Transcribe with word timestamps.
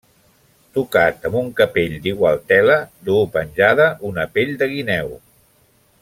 Tocat 0.77 1.27
amb 1.29 1.35
un 1.41 1.51
capell 1.59 1.93
d'igual 2.05 2.41
tela, 2.53 2.77
duu 3.09 3.23
penjada 3.39 3.87
una 4.13 4.25
pell 4.39 4.57
de 4.63 4.71
guineu. 4.77 5.13